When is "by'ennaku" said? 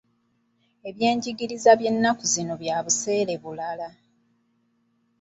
1.79-2.23